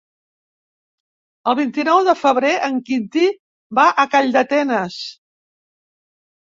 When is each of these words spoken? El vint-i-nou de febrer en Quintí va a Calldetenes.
El 1.51 1.57
vint-i-nou 1.59 2.01
de 2.09 2.17
febrer 2.23 2.55
en 2.69 2.81
Quintí 2.89 3.29
va 3.83 3.87
a 3.91 4.09
Calldetenes. 4.17 4.99